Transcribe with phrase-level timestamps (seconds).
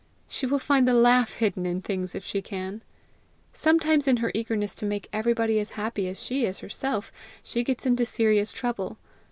[0.27, 2.81] She will find the laugh hidden in things, if she can.
[3.53, 7.11] Sometimes in her eagerness to make everybody as happy as she is herself
[7.43, 8.97] she gets into serious trouble.